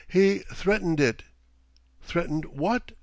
"He 0.07 0.39
threatened 0.39 0.99
it!" 0.99 1.21
"Threatened 2.01 2.45
what?" 2.45 2.93